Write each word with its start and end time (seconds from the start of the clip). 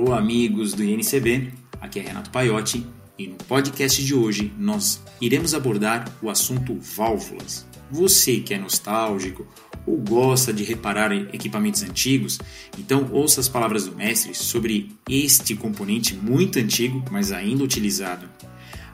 Alô, 0.00 0.14
amigos 0.14 0.72
do 0.72 0.82
INCB, 0.82 1.52
aqui 1.78 1.98
é 1.98 2.02
Renato 2.02 2.30
Paiotti 2.30 2.86
e 3.18 3.26
no 3.26 3.34
podcast 3.34 4.02
de 4.02 4.14
hoje 4.14 4.50
nós 4.58 4.98
iremos 5.20 5.52
abordar 5.52 6.10
o 6.22 6.30
assunto 6.30 6.74
válvulas. 6.80 7.66
Você 7.90 8.40
que 8.40 8.54
é 8.54 8.58
nostálgico 8.58 9.46
ou 9.86 9.98
gosta 9.98 10.54
de 10.54 10.64
reparar 10.64 11.12
equipamentos 11.12 11.82
antigos, 11.82 12.38
então 12.78 13.10
ouça 13.12 13.40
as 13.40 13.48
palavras 13.50 13.84
do 13.84 13.94
mestre 13.94 14.34
sobre 14.34 14.90
este 15.06 15.54
componente 15.54 16.14
muito 16.14 16.58
antigo, 16.58 17.04
mas 17.10 17.30
ainda 17.30 17.62
utilizado. 17.62 18.26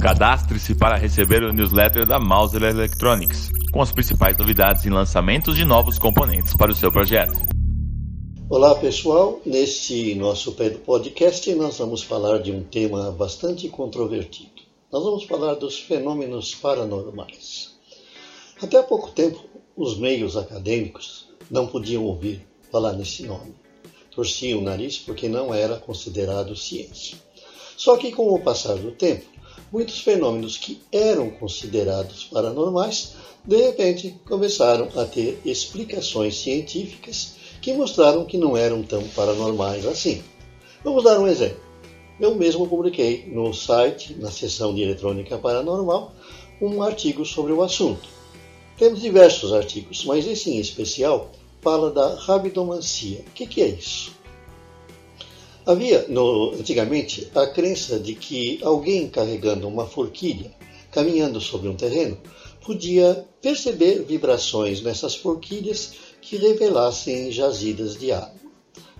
Cadastre-se 0.00 0.74
para 0.74 0.96
receber 0.96 1.42
o 1.42 1.52
newsletter 1.52 2.06
da 2.06 2.18
Mauser 2.18 2.62
Electronics, 2.62 3.50
com 3.72 3.82
as 3.82 3.92
principais 3.92 4.36
novidades 4.36 4.84
e 4.84 4.90
lançamentos 4.90 5.56
de 5.56 5.64
novos 5.64 5.98
componentes 5.98 6.54
para 6.54 6.70
o 6.70 6.74
seu 6.74 6.92
projeto. 6.92 7.56
Olá 8.48 8.76
pessoal, 8.76 9.40
neste 9.44 10.14
nosso 10.14 10.52
podcast 10.52 11.52
nós 11.56 11.78
vamos 11.78 12.02
falar 12.02 12.38
de 12.38 12.52
um 12.52 12.62
tema 12.62 13.10
bastante 13.10 13.68
controvertido. 13.68 14.62
Nós 14.90 15.02
vamos 15.02 15.24
falar 15.24 15.54
dos 15.54 15.80
fenômenos 15.80 16.54
paranormais. 16.54 17.74
Até 18.62 18.78
há 18.78 18.84
pouco 18.84 19.10
tempo, 19.10 19.42
os 19.76 19.98
meios 19.98 20.36
acadêmicos 20.36 21.26
não 21.50 21.66
podiam 21.66 22.04
ouvir 22.04 22.46
falar 22.70 22.92
nesse 22.92 23.24
nome. 23.24 23.52
Torciam 24.12 24.60
o 24.60 24.62
nariz 24.62 24.96
porque 24.96 25.28
não 25.28 25.52
era 25.52 25.78
considerado 25.78 26.54
ciência. 26.54 27.18
Só 27.76 27.96
que 27.96 28.12
com 28.12 28.32
o 28.32 28.40
passar 28.40 28.76
do 28.76 28.92
tempo, 28.92 29.26
muitos 29.72 29.98
fenômenos 29.98 30.56
que 30.56 30.80
eram 30.92 31.30
considerados 31.30 32.22
paranormais, 32.22 33.14
de 33.44 33.56
repente 33.56 34.20
começaram 34.24 34.88
a 34.94 35.04
ter 35.04 35.40
explicações 35.44 36.36
científicas 36.36 37.34
que 37.66 37.72
mostraram 37.72 38.24
que 38.24 38.38
não 38.38 38.56
eram 38.56 38.80
tão 38.80 39.02
paranormais 39.08 39.84
assim. 39.86 40.22
Vamos 40.84 41.02
dar 41.02 41.18
um 41.18 41.26
exemplo. 41.26 41.58
Eu 42.20 42.32
mesmo 42.36 42.68
publiquei 42.68 43.24
no 43.26 43.52
site, 43.52 44.14
na 44.14 44.30
seção 44.30 44.72
de 44.72 44.82
eletrônica 44.82 45.36
paranormal, 45.36 46.14
um 46.62 46.80
artigo 46.80 47.24
sobre 47.24 47.52
o 47.52 47.64
assunto. 47.64 48.08
Temos 48.78 49.00
diversos 49.00 49.52
artigos, 49.52 50.04
mas 50.04 50.28
esse 50.28 50.48
em 50.48 50.60
especial 50.60 51.32
fala 51.60 51.90
da 51.90 52.14
rabidomancia. 52.14 53.24
O 53.26 53.32
que, 53.32 53.48
que 53.48 53.60
é 53.60 53.66
isso? 53.66 54.12
Havia, 55.66 56.06
no, 56.08 56.52
antigamente, 56.52 57.28
a 57.34 57.48
crença 57.48 57.98
de 57.98 58.14
que 58.14 58.60
alguém 58.62 59.08
carregando 59.08 59.66
uma 59.66 59.86
forquilha, 59.86 60.52
caminhando 60.92 61.40
sobre 61.40 61.68
um 61.68 61.74
terreno, 61.74 62.16
podia 62.64 63.26
perceber 63.42 64.04
vibrações 64.04 64.80
nessas 64.82 65.16
forquilhas 65.16 66.05
que 66.28 66.36
revelassem 66.36 67.30
jazidas 67.30 67.96
de 67.96 68.10
água. 68.10 68.34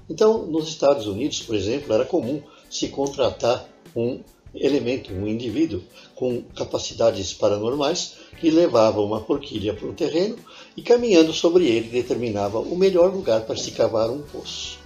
Então, 0.08 0.46
nos 0.46 0.68
Estados 0.68 1.08
Unidos, 1.08 1.42
por 1.42 1.56
exemplo, 1.56 1.92
era 1.92 2.04
comum 2.04 2.40
se 2.70 2.86
contratar 2.86 3.68
um 3.96 4.20
elemento, 4.54 5.12
um 5.12 5.26
indivíduo 5.26 5.82
com 6.14 6.40
capacidades 6.54 7.34
paranormais 7.34 8.14
que 8.40 8.48
levava 8.48 9.00
uma 9.00 9.20
forquilha 9.24 9.74
para 9.74 9.88
o 9.88 9.92
terreno 9.92 10.36
e 10.76 10.82
caminhando 10.82 11.32
sobre 11.32 11.66
ele 11.66 11.88
determinava 11.88 12.60
o 12.60 12.76
melhor 12.76 13.12
lugar 13.12 13.42
para 13.42 13.56
se 13.56 13.72
cavar 13.72 14.08
um 14.08 14.22
poço. 14.22 14.78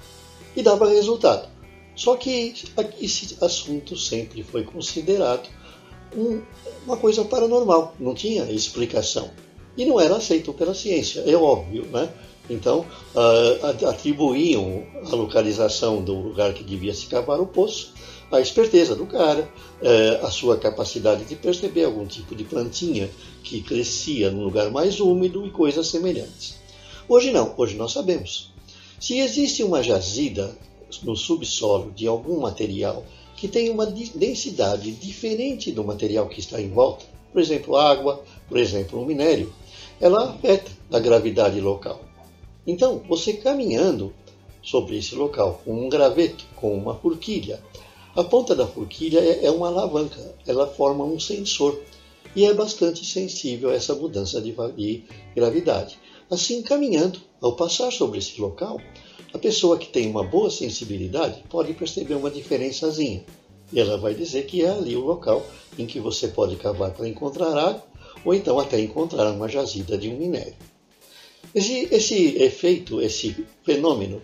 E 0.57 0.63
dava 0.63 0.89
resultado. 0.89 1.47
Só 1.95 2.17
que 2.17 2.55
esse 3.03 3.37
assunto 3.43 3.99
sempre 3.99 4.43
foi 4.43 4.65
considerado 4.65 5.47
um, 6.17 6.41
uma 6.87 6.97
coisa 6.97 7.23
paranormal, 7.23 7.95
não 8.01 8.15
tinha 8.15 8.51
explicação. 8.51 9.31
E 9.77 9.85
não 9.85 10.01
era 10.01 10.17
aceito 10.17 10.55
pela 10.55 10.75
ciência, 10.75 11.21
é 11.21 11.37
óbvio, 11.37 11.85
né? 11.87 12.11
Então, 12.51 12.85
uh, 13.15 13.87
atribuíam 13.89 14.85
a 15.07 15.15
localização 15.15 16.03
do 16.03 16.15
lugar 16.15 16.53
que 16.53 16.65
devia 16.65 16.93
se 16.93 17.07
cavar 17.07 17.41
o 17.41 17.47
poço 17.47 17.95
à 18.31 18.41
esperteza 18.41 18.95
do 18.95 19.07
cara, 19.07 19.49
a 20.23 20.31
sua 20.31 20.57
capacidade 20.57 21.25
de 21.25 21.35
perceber 21.35 21.83
algum 21.83 22.07
tipo 22.07 22.33
de 22.37 22.45
plantinha 22.45 23.11
que 23.43 23.61
crescia 23.61 24.31
num 24.31 24.45
lugar 24.45 24.71
mais 24.71 25.01
úmido 25.01 25.45
e 25.45 25.51
coisas 25.51 25.89
semelhantes. 25.89 26.55
Hoje 27.09 27.33
não, 27.33 27.53
hoje 27.57 27.75
nós 27.75 27.91
sabemos. 27.91 28.53
Se 29.01 29.19
existe 29.19 29.65
uma 29.65 29.83
jazida 29.83 30.57
no 31.03 31.17
subsolo 31.17 31.91
de 31.91 32.07
algum 32.07 32.39
material 32.39 33.05
que 33.37 33.49
tem 33.49 33.71
uma 33.71 33.87
densidade 33.87 34.93
diferente 34.93 35.73
do 35.73 35.83
material 35.83 36.29
que 36.29 36.39
está 36.39 36.61
em 36.61 36.69
volta, 36.69 37.07
por 37.33 37.41
exemplo, 37.41 37.77
água, 37.77 38.23
por 38.49 38.59
exemplo, 38.59 39.01
um 39.01 39.07
minério, 39.07 39.53
ela 40.01 40.31
afeta 40.31 40.71
a 40.93 40.99
gravidade 40.99 41.61
local. 41.61 42.10
Então, 42.67 43.03
você 43.09 43.35
caminhando 43.35 44.13
sobre 44.63 44.99
esse 44.99 45.15
local 45.15 45.61
com 45.65 45.87
um 45.87 45.89
graveto, 45.89 46.45
com 46.57 46.77
uma 46.77 46.95
forquilha, 46.95 47.61
a 48.15 48.25
ponta 48.25 48.55
da 48.55 48.67
forquilha 48.67 49.21
é, 49.21 49.47
é 49.47 49.51
uma 49.51 49.69
alavanca, 49.69 50.35
ela 50.47 50.67
forma 50.67 51.05
um 51.05 51.19
sensor 51.19 51.81
e 52.35 52.45
é 52.45 52.53
bastante 52.53 53.05
sensível 53.05 53.71
a 53.71 53.75
essa 53.75 53.95
mudança 53.95 54.41
de, 54.41 54.55
de 54.77 55.05
gravidade. 55.35 55.99
Assim, 56.31 56.63
caminhando, 56.63 57.21
ao 57.41 57.57
passar 57.57 57.91
sobre 57.91 58.19
esse 58.19 58.41
local, 58.41 58.81
a 59.33 59.39
pessoa 59.39 59.79
que 59.79 59.89
tem 59.89 60.09
uma 60.09 60.25
boa 60.25 60.51
sensibilidade 60.51 61.43
pode 61.49 61.73
perceber 61.73 62.15
uma 62.15 62.31
diferençazinha. 62.31 63.25
E 63.73 63.79
ela 63.79 63.97
vai 63.97 64.15
dizer 64.15 64.47
que 64.47 64.63
é 64.63 64.71
ali 64.71 64.97
o 64.97 65.05
local 65.05 65.45
em 65.79 65.87
que 65.87 66.01
você 66.01 66.29
pode 66.29 66.57
cavar 66.57 66.91
para 66.91 67.09
encontrar 67.09 67.57
água 67.57 67.85
ou 68.25 68.35
então 68.35 68.59
até 68.59 68.81
encontrar 68.81 69.31
uma 69.31 69.49
jazida 69.49 69.97
de 69.97 70.09
um 70.09 70.17
minério. 70.17 70.55
Esse, 71.55 71.89
esse 71.91 72.37
efeito, 72.43 73.01
esse 73.01 73.45
fenômeno, 73.65 74.23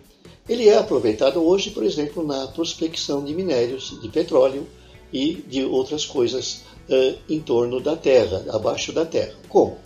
ele 0.48 0.68
é 0.68 0.78
aproveitado 0.78 1.42
hoje, 1.42 1.70
por 1.70 1.82
exemplo, 1.82 2.24
na 2.24 2.46
prospecção 2.48 3.24
de 3.24 3.34
minérios 3.34 3.98
de 4.00 4.08
petróleo 4.08 4.66
e 5.12 5.34
de 5.34 5.64
outras 5.64 6.06
coisas 6.06 6.62
uh, 6.88 7.18
em 7.28 7.40
torno 7.40 7.80
da 7.80 7.96
Terra, 7.96 8.44
abaixo 8.50 8.92
da 8.92 9.04
Terra. 9.04 9.34
Como? 9.48 9.76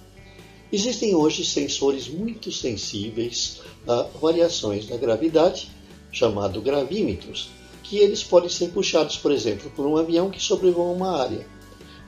Existem 0.72 1.14
hoje 1.14 1.44
sensores 1.44 2.08
muito 2.08 2.52
sensíveis 2.52 3.60
a 3.88 4.02
variações 4.20 4.86
da 4.86 4.96
gravidade, 4.96 5.68
chamado 6.12 6.60
gravímetros, 6.60 7.48
que 7.82 7.98
eles 7.98 8.22
podem 8.22 8.48
ser 8.48 8.68
puxados, 8.68 9.16
por 9.16 9.32
exemplo, 9.32 9.70
por 9.74 9.86
um 9.86 9.96
avião 9.96 10.30
que 10.30 10.40
sobrevoa 10.40 10.92
uma 10.92 11.20
área. 11.20 11.46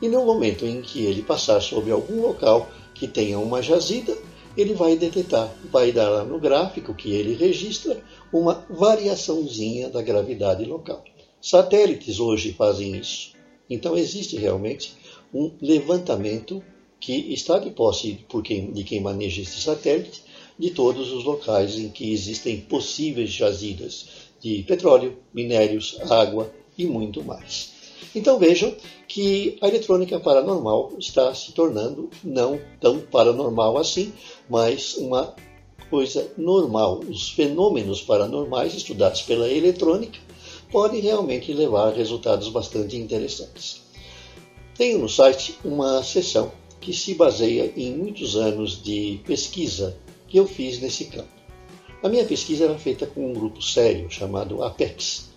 E 0.01 0.09
no 0.09 0.25
momento 0.25 0.67
em 0.67 0.83
que 0.83 1.01
ele 1.01 1.23
passar 1.23 1.61
sobre 1.61 1.91
algum 1.91 2.21
local 2.21 2.71
que 2.95 3.09
tenha 3.09 3.39
uma 3.39 3.63
jazida, 3.63 4.17
ele 4.57 4.75
vai 4.75 4.97
detectar, 4.97 5.53
vai 5.71 5.93
dar 5.93 6.09
lá 6.09 6.25
no 6.25 6.39
gráfico 6.39 6.95
que 6.95 7.13
ele 7.13 7.35
registra 7.35 8.03
uma 8.33 8.65
variaçãozinha 8.69 9.89
da 9.89 10.03
gravidade 10.03 10.65
local. 10.65 11.03
Satélites 11.41 12.21
hoje 12.21 12.53
fazem 12.53 12.97
isso. 12.97 13.33
Então 13.69 13.97
existe 13.97 14.37
realmente 14.37 14.95
um 15.33 15.51
levantamento 15.61 16.63
que 17.01 17.33
está 17.33 17.59
de 17.59 17.71
posse 17.71 18.25
por 18.29 18.43
quem, 18.43 18.71
de 18.71 18.85
quem 18.85 19.01
maneja 19.01 19.43
esse 19.43 19.61
satélite 19.61 20.23
de 20.59 20.71
todos 20.71 21.11
os 21.11 21.25
locais 21.25 21.77
em 21.77 21.89
que 21.89 22.13
existem 22.13 22.61
possíveis 22.61 23.31
jazidas 23.31 24.07
de 24.41 24.63
petróleo, 24.63 25.17
minérios, 25.33 25.99
água 26.11 26.53
e 26.77 26.85
muito 26.85 27.25
mais. 27.25 27.73
Então 28.15 28.39
vejam 28.39 28.75
que 29.09 29.59
a 29.61 29.69
eletrônica 29.69 30.19
paranormal 30.21 30.93
está 30.99 31.35
se 31.35 31.53
tornando 31.53 32.11
não 32.23 32.61
tão 32.81 32.99
paranormal 32.99 33.79
assim, 33.79 34.13
mas 34.49 34.97
uma 34.97 35.35
coisa 35.91 36.33
normal. 36.37 37.01
Os 37.09 37.31
fenômenos 37.31 38.01
paranormais 38.01 38.75
estudados 38.75 39.23
pela 39.23 39.49
eletrônica 39.51 40.19
podem 40.71 41.01
realmente 41.01 41.53
levar 41.53 41.89
a 41.89 41.95
resultados 41.95 42.49
bastante 42.49 42.97
interessantes. 42.97 43.83
Tenho 44.75 44.99
no 44.99 45.09
site 45.09 45.59
uma 45.63 46.03
seção 46.03 46.51
que 46.81 46.93
se 46.93 47.15
baseia 47.15 47.73
em 47.77 47.95
muitos 47.95 48.37
anos 48.37 48.83
de 48.83 49.21
pesquisa 49.27 49.97
que 50.27 50.39
eu 50.39 50.47
fiz 50.47 50.81
nesse 50.81 51.05
campo. 51.05 51.29
A 52.03 52.09
minha 52.09 52.25
pesquisa 52.25 52.65
era 52.65 52.79
feita 52.79 53.07
com 53.07 53.31
um 53.31 53.35
grupo 53.35 53.63
sério 53.63 54.11
chamado 54.11 54.65
APEX, 54.65 55.31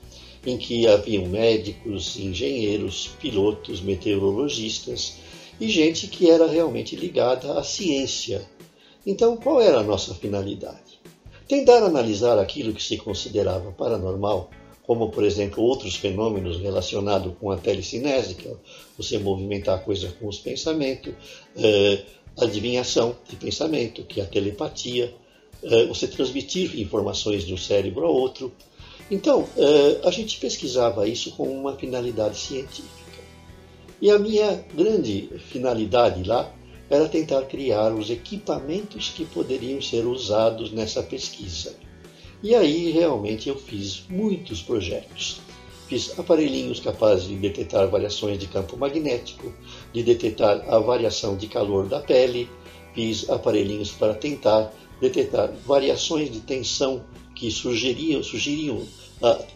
em 0.45 0.57
que 0.57 0.87
haviam 0.87 1.25
médicos, 1.25 2.17
engenheiros, 2.17 3.11
pilotos, 3.19 3.81
meteorologistas 3.81 5.17
e 5.59 5.69
gente 5.69 6.07
que 6.07 6.29
era 6.29 6.47
realmente 6.47 6.95
ligada 6.95 7.57
à 7.57 7.63
ciência. 7.63 8.47
Então, 9.05 9.37
qual 9.37 9.61
era 9.61 9.79
a 9.79 9.83
nossa 9.83 10.13
finalidade? 10.13 10.99
Tentar 11.47 11.83
analisar 11.83 12.39
aquilo 12.39 12.73
que 12.73 12.83
se 12.83 12.97
considerava 12.97 13.71
paranormal 13.71 14.49
como, 14.85 15.09
por 15.09 15.23
exemplo, 15.23 15.63
outros 15.63 15.95
fenômenos 15.95 16.59
relacionados 16.59 17.33
com 17.39 17.49
a 17.49 17.57
telecinese, 17.57 18.35
que 18.35 18.47
é 18.47 18.53
você 18.97 19.17
movimentar 19.17 19.75
a 19.75 19.81
coisa 19.81 20.09
com 20.19 20.27
os 20.27 20.37
pensamentos, 20.37 21.13
eh, 21.57 22.03
adivinhação 22.37 23.15
de 23.27 23.35
pensamento, 23.35 24.03
que 24.03 24.21
é 24.21 24.23
a 24.23 24.27
telepatia, 24.27 25.13
eh, 25.63 25.85
você 25.85 26.07
transmitir 26.07 26.79
informações 26.79 27.45
de 27.45 27.53
um 27.53 27.57
cérebro 27.57 28.05
a 28.05 28.09
outro. 28.09 28.51
Então, 29.09 29.47
eh, 29.55 30.01
a 30.03 30.11
gente 30.11 30.39
pesquisava 30.39 31.07
isso 31.07 31.31
com 31.31 31.43
uma 31.43 31.75
finalidade 31.75 32.37
científica. 32.37 33.21
E 34.01 34.09
a 34.09 34.17
minha 34.17 34.65
grande 34.73 35.29
finalidade 35.51 36.23
lá 36.23 36.51
era 36.89 37.07
tentar 37.07 37.43
criar 37.43 37.93
os 37.93 38.09
equipamentos 38.09 39.09
que 39.09 39.25
poderiam 39.25 39.81
ser 39.81 40.05
usados 40.05 40.71
nessa 40.71 41.01
pesquisa. 41.01 41.75
E 42.43 42.53
aí 42.53 42.91
realmente 42.91 43.49
eu 43.49 43.57
fiz 43.57 44.03
muitos 44.09 44.61
projetos. 44.61 45.39
Fiz 45.87 46.17
aparelhinhos 46.17 46.79
capazes 46.79 47.27
de 47.27 47.35
detectar 47.35 47.87
variações 47.87 48.39
de 48.39 48.47
campo 48.47 48.75
magnético, 48.75 49.53
de 49.93 50.03
detectar 50.03 50.63
a 50.67 50.79
variação 50.79 51.37
de 51.37 51.47
calor 51.47 51.87
da 51.87 51.99
pele, 51.99 52.49
fiz 52.93 53.29
aparelhinhos 53.29 53.91
para 53.91 54.15
tentar 54.15 54.73
detectar 54.99 55.51
variações 55.65 56.31
de 56.31 56.39
tensão 56.39 57.03
que 57.35 57.51
sugeriam, 57.51 58.23
sugeriam 58.23 58.81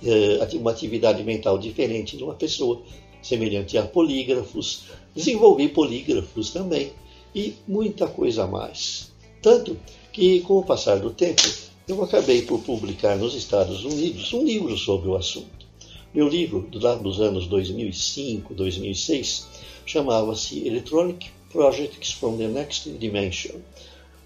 eh, 0.03 0.47
uma 0.53 0.71
atividade 0.71 1.23
mental 1.23 1.57
diferente 1.57 2.17
de 2.17 2.23
uma 2.23 2.33
pessoa, 2.33 2.81
semelhante 3.21 3.77
a 3.77 3.83
polígrafos. 3.83 4.83
Desenvolvi 5.15 5.69
polígrafos 5.69 6.51
também 6.51 6.91
e 7.33 7.53
muita 7.67 8.07
coisa 8.07 8.45
mais. 8.45 9.11
Tanto 9.41 9.77
que, 10.11 10.41
com 10.41 10.59
o 10.59 10.63
passar 10.63 10.99
do 10.99 11.11
tempo, 11.11 11.41
eu 11.87 12.03
acabei 12.03 12.43
por 12.43 12.59
publicar 12.59 13.17
nos 13.17 13.33
Estados 13.33 13.83
Unidos 13.83 14.31
um 14.33 14.43
livro 14.43 14.77
sobre 14.77 15.09
o 15.09 15.15
assunto. 15.15 15.67
Meu 16.13 16.27
livro, 16.27 16.67
lá 16.73 16.95
dos 16.95 17.21
anos 17.21 17.47
2005, 17.47 18.53
2006, 18.53 19.47
chamava-se 19.85 20.67
Electronic 20.67 21.29
Projects 21.51 22.11
from 22.11 22.37
the 22.37 22.47
Next 22.47 22.89
Dimension 22.89 23.59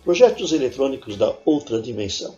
Projetos 0.03 0.51
eletrônicos 0.51 1.15
da 1.15 1.33
outra 1.45 1.81
dimensão. 1.81 2.35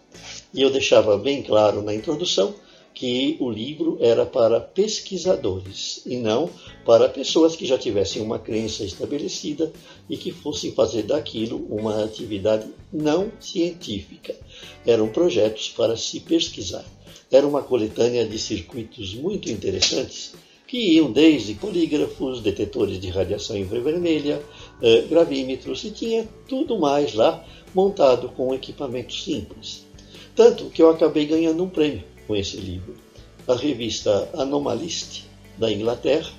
E 0.54 0.62
eu 0.62 0.70
deixava 0.70 1.18
bem 1.18 1.42
claro 1.42 1.82
na 1.82 1.96
introdução 1.96 2.54
que 2.94 3.36
o 3.40 3.50
livro 3.50 3.98
era 4.00 4.24
para 4.24 4.62
pesquisadores 4.62 6.02
e 6.06 6.16
não 6.16 6.50
para 6.86 7.10
pessoas 7.10 7.56
que 7.56 7.66
já 7.66 7.78
tivessem 7.78 8.22
uma 8.22 8.38
crença 8.38 8.84
estabelecida 8.84 9.74
e 10.08 10.16
que 10.16 10.32
fossem 10.32 10.72
fazer 10.74 11.04
daquilo 11.04 11.66
uma 11.70 12.04
atividade 12.04 12.68
não 12.94 13.32
científica. 13.40 14.36
Eram 14.86 15.10
projetos 15.10 15.68
para 15.70 15.98
se 15.98 16.20
pesquisar. 16.20 16.86
Era 17.32 17.48
uma 17.48 17.64
coletânea 17.64 18.28
de 18.28 18.38
circuitos 18.38 19.16
muito 19.16 19.50
interessantes 19.50 20.34
que 20.68 20.96
iam 20.96 21.12
desde 21.12 21.54
polígrafos, 21.54 22.42
detetores 22.42 23.00
de 23.00 23.10
radiação 23.10 23.58
infravermelha, 23.58 24.42
eh, 24.82 25.02
gravímetros 25.10 25.84
e 25.84 25.92
tinha 25.92 26.28
tudo 26.48 26.80
mais 26.80 27.14
lá 27.14 27.44
montado 27.74 28.30
com 28.30 28.54
equipamento 28.54 29.14
simples. 29.14 29.86
Tanto 30.36 30.66
que 30.66 30.82
eu 30.82 30.90
acabei 30.90 31.26
ganhando 31.26 31.64
um 31.64 31.70
prêmio 31.70 32.04
com 32.28 32.36
esse 32.36 32.58
livro. 32.58 32.96
A 33.48 33.56
revista 33.56 34.30
Anomalist, 34.34 35.24
da 35.58 35.72
Inglaterra, 35.72 36.30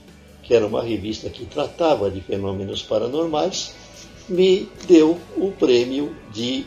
que 0.43 0.55
era 0.55 0.67
uma 0.67 0.83
revista 0.83 1.31
que 1.31 1.47
tratava 1.47 2.11
de 2.11 2.21
fenômenos 2.21 2.83
paranormais, 2.83 3.75
me 4.29 4.69
deu 4.87 5.19
o 5.37 5.53
prêmio 5.53 6.15
de 6.33 6.67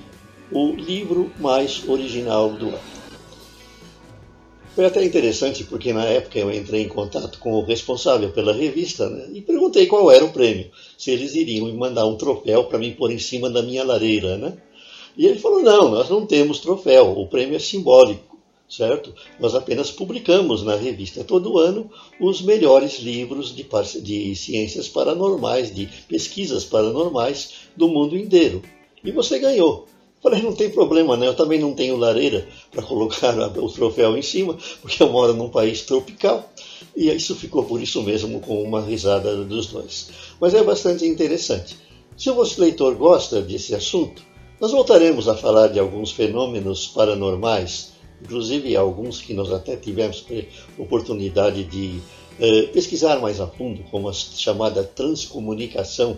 o 0.52 0.72
livro 0.72 1.32
mais 1.40 1.88
original 1.88 2.52
do 2.52 2.70
ano. 2.70 2.99
Foi 4.80 4.86
até 4.86 5.04
interessante 5.04 5.66
porque 5.66 5.92
na 5.92 6.06
época 6.06 6.40
eu 6.40 6.50
entrei 6.50 6.84
em 6.84 6.88
contato 6.88 7.38
com 7.40 7.52
o 7.52 7.66
responsável 7.66 8.32
pela 8.32 8.54
revista 8.54 9.10
né, 9.10 9.28
e 9.34 9.42
perguntei 9.42 9.86
qual 9.88 10.10
era 10.10 10.24
o 10.24 10.32
prêmio, 10.32 10.72
se 10.98 11.12
eles 11.12 11.36
iriam 11.36 11.66
me 11.66 11.74
mandar 11.74 12.06
um 12.06 12.16
troféu 12.16 12.64
para 12.64 12.80
mim 12.80 12.94
pôr 12.94 13.12
em 13.12 13.20
cima 13.20 13.50
da 13.50 13.62
minha 13.62 13.84
lareira. 13.84 14.38
Né? 14.38 14.58
E 15.18 15.26
ele 15.26 15.38
falou: 15.38 15.62
não, 15.62 15.92
nós 15.92 16.10
não 16.10 16.26
temos 16.26 16.60
troféu, 16.60 17.12
o 17.12 17.28
prêmio 17.28 17.58
é 17.58 17.60
simbólico, 17.60 18.40
certo? 18.70 19.14
Nós 19.38 19.54
apenas 19.54 19.92
publicamos 19.92 20.64
na 20.64 20.78
revista 20.78 21.26
todo 21.26 21.60
ano 21.60 21.92
os 22.18 22.42
melhores 22.42 23.00
livros 23.00 23.54
de, 23.54 23.68
de 24.02 24.34
ciências 24.34 24.88
paranormais, 24.88 25.76
de 25.76 25.90
pesquisas 26.08 26.64
paranormais 26.64 27.66
do 27.76 27.90
mundo 27.90 28.18
inteiro. 28.18 28.64
E 29.04 29.12
você 29.12 29.40
ganhou. 29.40 29.90
Falei, 30.22 30.42
não 30.42 30.54
tem 30.54 30.70
problema, 30.70 31.16
né? 31.16 31.28
Eu 31.28 31.34
também 31.34 31.60
não 31.60 31.74
tenho 31.74 31.96
lareira 31.96 32.48
para 32.72 32.84
colocar 32.84 33.38
o 33.58 33.70
troféu 33.72 34.18
em 34.18 34.22
cima, 34.22 34.58
porque 34.82 35.02
eu 35.02 35.10
moro 35.10 35.34
num 35.34 35.50
país 35.50 35.82
tropical. 35.82 36.52
E 36.96 37.10
isso 37.10 37.36
ficou 37.36 37.64
por 37.64 37.82
isso 37.82 38.04
mesmo, 38.04 38.42
com 38.42 38.62
uma 38.62 38.82
risada 38.82 39.44
dos 39.46 39.68
dois. 39.68 40.10
Mas 40.40 40.54
é 40.54 40.64
bastante 40.64 41.06
interessante. 41.06 41.78
Se 42.18 42.30
o 42.30 42.36
vosso 42.36 42.60
leitor 42.60 42.96
gosta 42.96 43.42
desse 43.42 43.74
assunto, 43.74 44.22
nós 44.60 44.72
voltaremos 44.72 45.30
a 45.30 45.36
falar 45.36 45.68
de 45.68 45.80
alguns 45.80 46.12
fenômenos 46.12 46.88
paranormais, 46.88 47.94
inclusive 48.22 48.76
alguns 48.76 49.22
que 49.22 49.34
nós 49.34 49.54
até 49.54 49.78
tivemos 49.78 50.26
oportunidade 50.78 51.64
de 51.64 52.02
eh, 52.38 52.64
pesquisar 52.74 53.22
mais 53.22 53.40
a 53.40 53.48
fundo, 53.48 53.84
como 53.90 54.10
a 54.10 54.14
chamada 54.14 54.84
transcomunicação, 54.84 56.18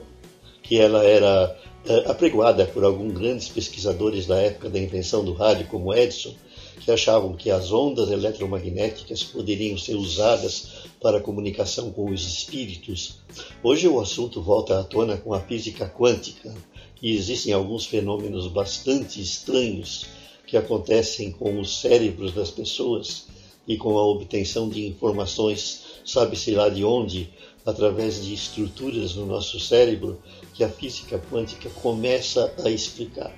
que 0.71 0.77
ela 0.77 1.03
era 1.03 1.53
eh, 1.85 2.03
apregoada 2.09 2.65
por 2.65 2.85
alguns 2.85 3.11
grandes 3.11 3.49
pesquisadores 3.49 4.25
da 4.25 4.37
época 4.37 4.69
da 4.69 4.79
invenção 4.79 5.21
do 5.21 5.33
rádio, 5.33 5.67
como 5.67 5.93
Edison, 5.93 6.33
que 6.79 6.89
achavam 6.89 7.35
que 7.35 7.51
as 7.51 7.73
ondas 7.73 8.09
eletromagnéticas 8.09 9.21
poderiam 9.21 9.77
ser 9.77 9.95
usadas 9.95 10.85
para 11.01 11.19
comunicação 11.19 11.91
com 11.91 12.09
os 12.09 12.25
espíritos. 12.25 13.19
Hoje 13.61 13.85
o 13.85 13.99
assunto 13.99 14.41
volta 14.41 14.79
à 14.79 14.83
tona 14.85 15.17
com 15.17 15.33
a 15.33 15.41
física 15.41 15.89
quântica, 15.89 16.55
e 17.01 17.17
existem 17.17 17.51
alguns 17.51 17.85
fenômenos 17.85 18.47
bastante 18.47 19.19
estranhos 19.19 20.05
que 20.47 20.55
acontecem 20.55 21.33
com 21.33 21.59
os 21.59 21.81
cérebros 21.81 22.33
das 22.33 22.49
pessoas 22.49 23.25
e 23.67 23.75
com 23.75 23.97
a 23.97 24.05
obtenção 24.05 24.69
de 24.69 24.87
informações, 24.87 25.81
sabe-se 26.05 26.51
lá 26.51 26.69
de 26.69 26.85
onde, 26.85 27.29
através 27.65 28.23
de 28.23 28.33
estruturas 28.33 29.15
no 29.15 29.25
nosso 29.25 29.59
cérebro 29.59 30.19
que 30.53 30.63
a 30.63 30.69
física 30.69 31.21
quântica 31.31 31.69
começa 31.81 32.53
a 32.63 32.69
explicar. 32.69 33.33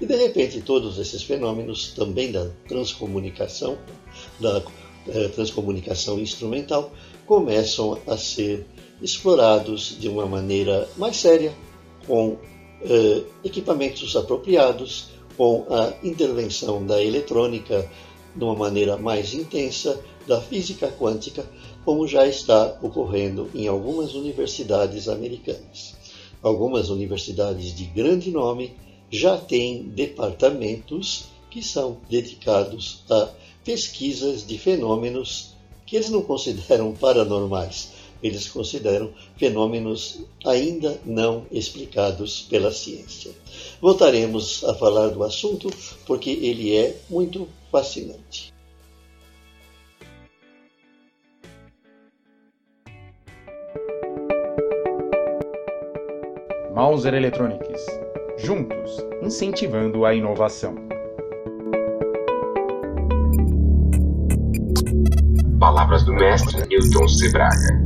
E 0.00 0.06
de 0.06 0.16
repente 0.16 0.60
todos 0.60 0.98
esses 0.98 1.22
fenômenos, 1.22 1.92
também 1.94 2.32
da 2.32 2.50
transcomunicação, 2.66 3.78
da 4.40 4.62
eh, 5.08 5.28
transcomunicação 5.28 6.18
instrumental, 6.18 6.92
começam 7.26 7.98
a 8.06 8.16
ser 8.16 8.66
explorados 9.00 9.96
de 9.98 10.08
uma 10.08 10.26
maneira 10.26 10.88
mais 10.96 11.16
séria, 11.16 11.52
com 12.06 12.36
eh, 12.82 13.22
equipamentos 13.44 14.16
apropriados, 14.16 15.10
com 15.36 15.66
a 15.70 15.94
intervenção 16.02 16.84
da 16.84 17.02
eletrônica 17.02 17.88
de 18.34 18.44
uma 18.44 18.54
maneira 18.54 18.96
mais 18.96 19.34
intensa, 19.34 20.00
da 20.26 20.40
física 20.40 20.88
quântica, 20.88 21.44
como 21.84 22.06
já 22.06 22.26
está 22.26 22.78
ocorrendo 22.82 23.50
em 23.54 23.66
algumas 23.66 24.14
universidades 24.14 25.08
americanas. 25.08 25.94
Algumas 26.42 26.88
universidades 26.88 27.74
de 27.74 27.84
grande 27.84 28.30
nome 28.30 28.74
já 29.10 29.36
têm 29.36 29.82
departamentos 29.82 31.24
que 31.50 31.62
são 31.62 31.98
dedicados 32.08 33.04
a 33.10 33.28
pesquisas 33.64 34.46
de 34.46 34.58
fenômenos 34.58 35.52
que 35.86 35.96
eles 35.96 36.08
não 36.08 36.22
consideram 36.22 36.92
paranormais, 36.96 37.92
eles 38.22 38.48
consideram 38.48 39.12
fenômenos 39.36 40.20
ainda 40.44 40.98
não 41.04 41.44
explicados 41.50 42.46
pela 42.48 42.72
ciência. 42.72 43.32
Voltaremos 43.80 44.62
a 44.64 44.74
falar 44.74 45.08
do 45.08 45.22
assunto 45.24 45.68
porque 46.06 46.30
ele 46.30 46.74
é 46.74 46.96
muito 47.10 47.48
fascinante. 47.70 48.51
Mauser 56.92 57.14
Electronics. 57.14 57.86
Juntos, 58.36 58.98
incentivando 59.22 60.04
a 60.04 60.14
inovação. 60.14 60.74
Palavras 65.58 66.04
do 66.04 66.12
mestre 66.12 66.66
Newton 66.66 67.08
Sebraga. 67.08 67.82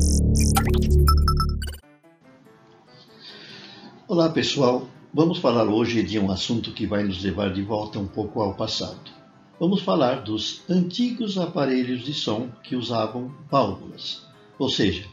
Olá 4.08 4.28
pessoal, 4.28 4.88
vamos 5.14 5.38
falar 5.38 5.68
hoje 5.68 6.02
de 6.02 6.18
um 6.18 6.28
assunto 6.32 6.72
que 6.72 6.84
vai 6.84 7.04
nos 7.04 7.22
levar 7.22 7.52
de 7.52 7.62
volta 7.62 8.00
um 8.00 8.08
pouco 8.08 8.40
ao 8.40 8.54
passado. 8.54 9.12
Vamos 9.60 9.82
falar 9.82 10.24
dos 10.24 10.64
antigos 10.68 11.38
aparelhos 11.38 12.00
de 12.00 12.12
som 12.12 12.48
que 12.60 12.74
usavam 12.74 13.32
válvulas, 13.48 14.26
ou 14.58 14.68
seja, 14.68 15.06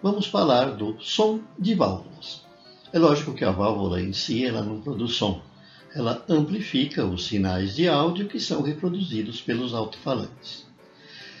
vamos 0.00 0.28
falar 0.28 0.76
do 0.76 0.94
som 1.00 1.40
de 1.58 1.74
válvulas. 1.74 2.41
É 2.92 2.98
lógico 2.98 3.32
que 3.32 3.42
a 3.42 3.50
válvula 3.50 4.02
em 4.02 4.12
si 4.12 4.44
ela 4.44 4.62
não 4.62 4.82
produz 4.82 5.14
som, 5.14 5.40
ela 5.94 6.22
amplifica 6.28 7.06
os 7.06 7.24
sinais 7.24 7.74
de 7.74 7.88
áudio 7.88 8.28
que 8.28 8.38
são 8.38 8.60
reproduzidos 8.60 9.40
pelos 9.40 9.72
alto-falantes. 9.72 10.66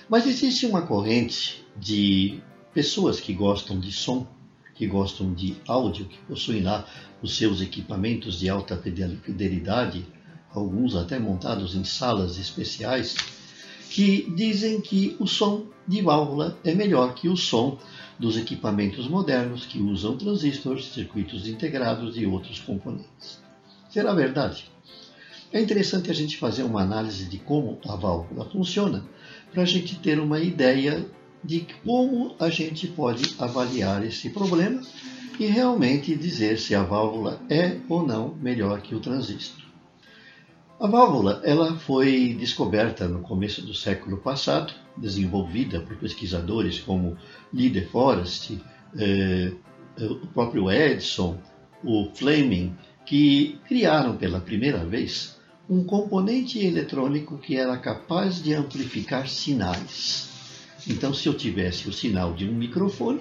Mas 0.08 0.26
existe 0.26 0.64
uma 0.64 0.80
corrente 0.80 1.62
de 1.76 2.40
pessoas 2.72 3.20
que 3.20 3.34
gostam 3.34 3.78
de 3.78 3.92
som, 3.92 4.26
que 4.74 4.86
gostam 4.86 5.34
de 5.34 5.54
áudio, 5.68 6.06
que 6.06 6.16
possuem 6.20 6.62
lá 6.62 6.86
os 7.20 7.36
seus 7.36 7.60
equipamentos 7.60 8.40
de 8.40 8.48
alta 8.48 8.74
fidelidade, 8.78 10.06
alguns 10.54 10.96
até 10.96 11.18
montados 11.18 11.74
em 11.74 11.84
salas 11.84 12.38
especiais, 12.38 13.14
que 13.90 14.32
dizem 14.34 14.80
que 14.80 15.14
o 15.20 15.26
som 15.26 15.66
de 15.86 16.00
válvula 16.00 16.58
é 16.64 16.74
melhor 16.74 17.14
que 17.14 17.28
o 17.28 17.36
som 17.36 17.78
dos 18.22 18.36
equipamentos 18.36 19.08
modernos 19.08 19.66
que 19.66 19.82
usam 19.82 20.16
transistores, 20.16 20.84
circuitos 20.84 21.48
integrados 21.48 22.16
e 22.16 22.24
outros 22.24 22.60
componentes. 22.60 23.42
Será 23.90 24.14
verdade? 24.14 24.70
É 25.52 25.60
interessante 25.60 26.08
a 26.08 26.14
gente 26.14 26.38
fazer 26.38 26.62
uma 26.62 26.82
análise 26.82 27.24
de 27.24 27.38
como 27.38 27.80
a 27.84 27.96
válvula 27.96 28.48
funciona 28.48 29.04
para 29.52 29.64
a 29.64 29.66
gente 29.66 29.98
ter 29.98 30.20
uma 30.20 30.38
ideia 30.38 31.04
de 31.42 31.66
como 31.84 32.36
a 32.38 32.48
gente 32.48 32.86
pode 32.86 33.34
avaliar 33.40 34.06
esse 34.06 34.30
problema 34.30 34.80
e 35.40 35.46
realmente 35.46 36.14
dizer 36.14 36.60
se 36.60 36.76
a 36.76 36.84
válvula 36.84 37.42
é 37.50 37.78
ou 37.88 38.06
não 38.06 38.36
melhor 38.36 38.80
que 38.82 38.94
o 38.94 39.00
transistor. 39.00 39.61
A 40.82 40.88
válvula 40.88 41.40
ela 41.44 41.76
foi 41.76 42.34
descoberta 42.36 43.06
no 43.06 43.20
começo 43.20 43.62
do 43.62 43.72
século 43.72 44.16
passado, 44.16 44.74
desenvolvida 44.96 45.80
por 45.80 45.96
pesquisadores 45.96 46.80
como 46.80 47.16
Lee 47.54 47.70
De 47.70 47.82
Forest, 47.82 48.60
eh, 48.98 49.52
o 50.00 50.26
próprio 50.26 50.68
Edison, 50.68 51.38
o 51.84 52.10
Fleming, 52.12 52.74
que 53.06 53.60
criaram 53.68 54.16
pela 54.16 54.40
primeira 54.40 54.84
vez 54.84 55.38
um 55.70 55.84
componente 55.84 56.58
eletrônico 56.58 57.38
que 57.38 57.56
era 57.56 57.78
capaz 57.78 58.42
de 58.42 58.52
amplificar 58.52 59.28
sinais. 59.28 60.30
Então, 60.88 61.14
se 61.14 61.28
eu 61.28 61.34
tivesse 61.34 61.88
o 61.88 61.92
sinal 61.92 62.34
de 62.34 62.48
um 62.48 62.54
microfone, 62.54 63.20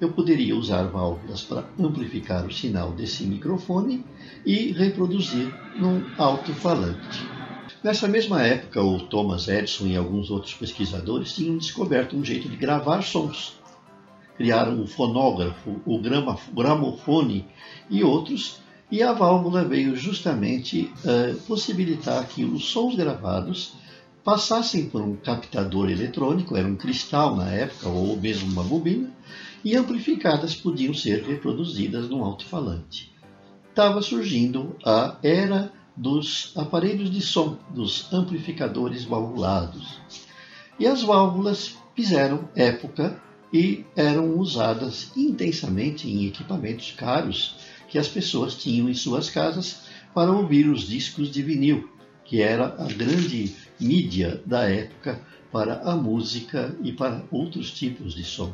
eu 0.00 0.12
poderia 0.12 0.56
usar 0.56 0.84
válvulas 0.84 1.42
para 1.42 1.64
amplificar 1.78 2.44
o 2.46 2.52
sinal 2.52 2.92
desse 2.92 3.24
microfone 3.24 4.04
e 4.44 4.72
reproduzir 4.72 5.54
num 5.76 6.04
alto-falante. 6.18 7.22
Nessa 7.82 8.08
mesma 8.08 8.42
época, 8.42 8.82
o 8.82 8.98
Thomas 8.98 9.46
Edison 9.46 9.86
e 9.86 9.96
alguns 9.96 10.30
outros 10.30 10.54
pesquisadores 10.54 11.34
tinham 11.34 11.58
descoberto 11.58 12.16
um 12.16 12.24
jeito 12.24 12.48
de 12.48 12.56
gravar 12.56 13.02
sons. 13.02 13.58
Criaram 14.36 14.82
o 14.82 14.86
fonógrafo, 14.86 15.80
o 15.84 16.00
gramofone 16.52 17.46
e 17.90 18.02
outros, 18.02 18.60
e 18.90 19.02
a 19.02 19.12
válvula 19.12 19.64
veio 19.64 19.94
justamente 19.96 20.90
uh, 21.04 21.36
possibilitar 21.42 22.26
que 22.26 22.44
os 22.44 22.64
sons 22.64 22.96
gravados 22.96 23.74
passassem 24.24 24.88
por 24.88 25.02
um 25.02 25.14
captador 25.16 25.90
eletrônico, 25.90 26.56
era 26.56 26.66
um 26.66 26.76
cristal 26.76 27.36
na 27.36 27.50
época, 27.50 27.88
ou 27.88 28.16
mesmo 28.16 28.50
uma 28.50 28.64
bobina, 28.64 29.10
e 29.64 29.74
amplificadas 29.74 30.54
podiam 30.54 30.92
ser 30.92 31.24
reproduzidas 31.24 32.08
num 32.08 32.22
alto-falante. 32.22 33.10
Estava 33.70 34.02
surgindo 34.02 34.76
a 34.84 35.16
era 35.22 35.72
dos 35.96 36.52
aparelhos 36.54 37.10
de 37.10 37.20
som, 37.20 37.56
dos 37.70 38.12
amplificadores 38.12 39.04
valvulados. 39.04 39.98
E 40.78 40.86
as 40.86 41.02
válvulas 41.02 41.76
fizeram 41.94 42.48
época 42.54 43.20
e 43.52 43.84
eram 43.96 44.36
usadas 44.38 45.12
intensamente 45.16 46.10
em 46.10 46.26
equipamentos 46.26 46.92
caros 46.92 47.56
que 47.88 47.98
as 47.98 48.08
pessoas 48.08 48.56
tinham 48.56 48.88
em 48.88 48.94
suas 48.94 49.30
casas 49.30 49.82
para 50.12 50.32
ouvir 50.32 50.68
os 50.68 50.88
discos 50.88 51.30
de 51.30 51.42
vinil, 51.42 51.88
que 52.24 52.42
era 52.42 52.74
a 52.78 52.86
grande 52.92 53.54
mídia 53.80 54.42
da 54.44 54.68
época 54.68 55.20
para 55.52 55.80
a 55.82 55.94
música 55.94 56.76
e 56.82 56.92
para 56.92 57.24
outros 57.30 57.70
tipos 57.70 58.14
de 58.14 58.24
som. 58.24 58.52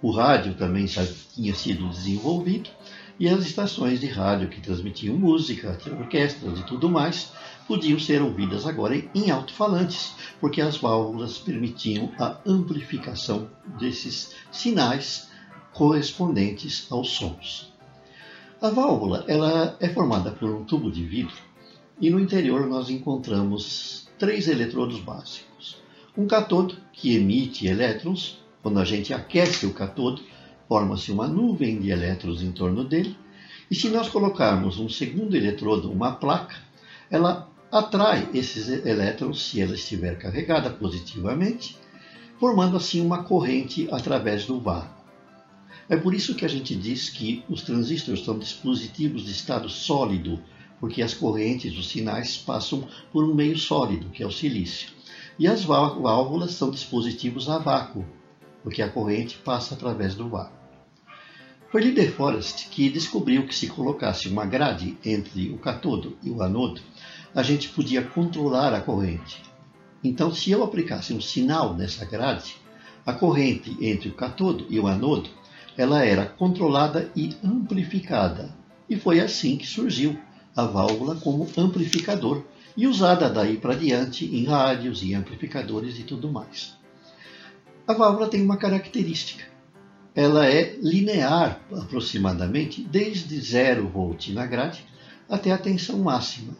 O 0.00 0.12
rádio 0.12 0.54
também 0.54 0.86
tinha 0.86 1.54
sido 1.54 1.88
desenvolvido 1.88 2.70
e 3.18 3.28
as 3.28 3.44
estações 3.44 3.98
de 3.98 4.06
rádio 4.06 4.48
que 4.48 4.60
transmitiam 4.60 5.16
música, 5.16 5.76
orquestras 5.98 6.60
e 6.60 6.62
tudo 6.62 6.88
mais 6.88 7.32
podiam 7.66 7.98
ser 7.98 8.22
ouvidas 8.22 8.64
agora 8.64 8.96
em 9.12 9.30
alto-falantes, 9.30 10.14
porque 10.40 10.60
as 10.60 10.76
válvulas 10.76 11.38
permitiam 11.38 12.12
a 12.16 12.38
amplificação 12.46 13.50
desses 13.78 14.34
sinais 14.52 15.28
correspondentes 15.72 16.86
aos 16.90 17.10
sons. 17.10 17.72
A 18.62 18.70
válvula 18.70 19.24
ela 19.26 19.76
é 19.80 19.88
formada 19.88 20.30
por 20.30 20.48
um 20.48 20.64
tubo 20.64 20.90
de 20.92 21.04
vidro 21.04 21.36
e 22.00 22.08
no 22.08 22.20
interior 22.20 22.68
nós 22.68 22.88
encontramos 22.88 24.08
três 24.16 24.46
eletrodos 24.46 25.00
básicos. 25.00 25.76
Um 26.16 26.26
catodo 26.26 26.76
que 26.92 27.16
emite 27.16 27.66
elétrons 27.66 28.38
quando 28.62 28.78
a 28.78 28.84
gente 28.84 29.14
aquece 29.14 29.66
o 29.66 29.72
catodo, 29.72 30.22
forma-se 30.68 31.10
uma 31.10 31.26
nuvem 31.26 31.80
de 31.80 31.90
elétrons 31.90 32.42
em 32.42 32.52
torno 32.52 32.84
dele, 32.84 33.16
e 33.70 33.74
se 33.74 33.88
nós 33.88 34.08
colocarmos 34.08 34.78
um 34.78 34.88
segundo 34.88 35.36
eletrodo, 35.36 35.90
uma 35.90 36.12
placa, 36.12 36.56
ela 37.10 37.48
atrai 37.70 38.28
esses 38.32 38.68
elétrons 38.68 39.42
se 39.42 39.60
ela 39.60 39.74
estiver 39.74 40.16
carregada 40.18 40.70
positivamente, 40.70 41.76
formando 42.38 42.76
assim 42.76 43.04
uma 43.04 43.24
corrente 43.24 43.88
através 43.90 44.46
do 44.46 44.58
vácuo. 44.60 44.98
É 45.88 45.96
por 45.96 46.14
isso 46.14 46.34
que 46.34 46.44
a 46.44 46.48
gente 46.48 46.74
diz 46.74 47.08
que 47.08 47.42
os 47.48 47.62
transistores 47.62 48.24
são 48.24 48.38
dispositivos 48.38 49.24
de 49.24 49.32
estado 49.32 49.68
sólido, 49.68 50.40
porque 50.78 51.02
as 51.02 51.14
correntes, 51.14 51.76
os 51.76 51.88
sinais 51.88 52.36
passam 52.36 52.86
por 53.12 53.24
um 53.24 53.34
meio 53.34 53.58
sólido, 53.58 54.10
que 54.10 54.22
é 54.22 54.26
o 54.26 54.30
silício. 54.30 54.90
E 55.38 55.46
as 55.46 55.64
válvulas 55.64 56.52
são 56.52 56.70
dispositivos 56.70 57.48
a 57.48 57.58
vácuo, 57.58 58.04
porque 58.62 58.82
a 58.82 58.88
corrente 58.88 59.38
passa 59.38 59.74
através 59.74 60.14
do 60.14 60.28
vácuo. 60.28 60.58
Foi 61.70 61.82
Lee 61.82 62.08
Forest 62.08 62.68
que 62.70 62.88
descobriu 62.88 63.46
que 63.46 63.54
se 63.54 63.66
colocasse 63.66 64.26
uma 64.28 64.46
grade 64.46 64.96
entre 65.04 65.50
o 65.50 65.58
catodo 65.58 66.16
e 66.22 66.30
o 66.30 66.42
anodo, 66.42 66.80
a 67.34 67.42
gente 67.42 67.68
podia 67.68 68.02
controlar 68.02 68.72
a 68.72 68.80
corrente. 68.80 69.42
Então, 70.02 70.32
se 70.32 70.50
eu 70.50 70.64
aplicasse 70.64 71.12
um 71.12 71.20
sinal 71.20 71.74
nessa 71.74 72.06
grade, 72.06 72.56
a 73.04 73.12
corrente 73.12 73.76
entre 73.80 74.08
o 74.08 74.14
catodo 74.14 74.66
e 74.70 74.80
o 74.80 74.86
anodo, 74.86 75.28
ela 75.76 76.04
era 76.04 76.24
controlada 76.24 77.12
e 77.14 77.36
amplificada. 77.44 78.56
E 78.88 78.96
foi 78.96 79.20
assim 79.20 79.58
que 79.58 79.66
surgiu 79.66 80.18
a 80.56 80.64
válvula 80.64 81.16
como 81.16 81.46
amplificador 81.56 82.44
e 82.76 82.86
usada 82.86 83.28
daí 83.28 83.58
para 83.58 83.74
diante 83.74 84.24
em 84.24 84.44
rádios 84.44 85.02
e 85.02 85.12
amplificadores 85.12 85.98
e 85.98 86.02
tudo 86.02 86.32
mais. 86.32 86.77
A 87.88 87.94
válvula 87.94 88.28
tem 88.28 88.42
uma 88.42 88.58
característica. 88.58 89.46
Ela 90.14 90.46
é 90.46 90.76
linear 90.82 91.58
aproximadamente 91.72 92.82
desde 92.82 93.40
0 93.40 93.88
volt 93.88 94.28
na 94.28 94.44
grade 94.44 94.84
até 95.26 95.52
a 95.52 95.56
tensão 95.56 95.98
máxima. 96.00 96.54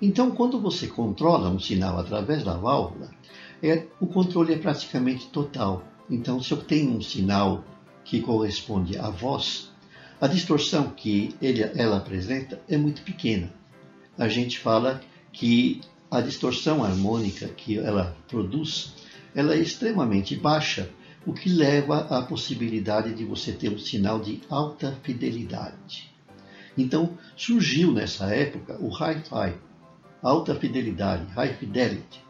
Então, 0.00 0.32
quando 0.32 0.60
você 0.60 0.88
controla 0.88 1.50
um 1.50 1.60
sinal 1.60 2.00
através 2.00 2.42
da 2.42 2.56
válvula, 2.56 3.12
é, 3.62 3.86
o 4.00 4.08
controle 4.08 4.54
é 4.54 4.58
praticamente 4.58 5.28
total. 5.28 5.84
Então, 6.10 6.42
se 6.42 6.50
eu 6.50 6.58
tenho 6.58 6.96
um 6.96 7.00
sinal 7.00 7.62
que 8.04 8.20
corresponde 8.20 8.98
à 8.98 9.08
voz, 9.08 9.70
a 10.20 10.26
distorção 10.26 10.90
que 10.90 11.32
ele, 11.40 11.62
ela 11.76 11.98
apresenta 11.98 12.60
é 12.68 12.76
muito 12.76 13.02
pequena. 13.02 13.52
A 14.18 14.26
gente 14.26 14.58
fala 14.58 15.00
que 15.32 15.80
a 16.10 16.20
distorção 16.20 16.82
harmônica 16.82 17.46
que 17.46 17.78
ela 17.78 18.16
produz 18.26 18.94
ela 19.34 19.54
é 19.54 19.58
extremamente 19.58 20.36
baixa, 20.36 20.88
o 21.24 21.32
que 21.32 21.48
leva 21.48 22.00
à 22.10 22.22
possibilidade 22.22 23.14
de 23.14 23.24
você 23.24 23.52
ter 23.52 23.70
um 23.70 23.78
sinal 23.78 24.20
de 24.20 24.40
alta 24.50 24.98
fidelidade. 25.02 26.10
Então, 26.76 27.16
surgiu 27.36 27.92
nessa 27.92 28.26
época 28.34 28.76
o 28.80 28.88
Hi-Fi, 28.88 29.54
alta 30.22 30.54
fidelidade, 30.54 31.26
High 31.32 31.54
Fidelity, 31.54 32.20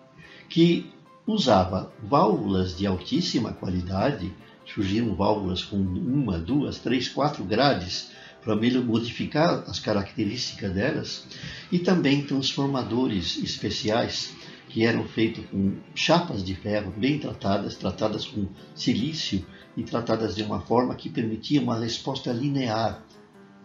que 0.49 0.93
usava 1.27 1.93
válvulas 2.03 2.77
de 2.77 2.87
altíssima 2.87 3.53
qualidade, 3.53 4.33
surgiram 4.67 5.15
válvulas 5.15 5.65
com 5.65 5.77
uma, 5.77 6.39
duas, 6.39 6.79
três, 6.79 7.09
quatro 7.09 7.45
grades 7.45 8.11
para 8.43 8.57
modificar 8.57 9.65
as 9.69 9.79
características 9.79 10.73
delas, 10.73 11.25
e 11.71 11.79
também 11.79 12.25
transformadores 12.25 13.39
especiais 13.39 14.35
que 14.73 14.87
eram 14.87 15.05
feitos 15.05 15.45
com 15.51 15.77
chapas 15.95 16.43
de 16.43 16.55
ferro 16.55 16.91
bem 16.97 17.19
tratadas, 17.19 17.77
tratadas 17.77 18.27
com 18.27 18.47
silício 18.75 19.45
e 19.77 19.83
tratadas 19.83 20.35
de 20.35 20.43
uma 20.43 20.63
forma 20.63 20.95
que 20.95 21.11
permitia 21.11 21.61
uma 21.61 21.79
resposta 21.79 22.33
linear. 22.33 23.05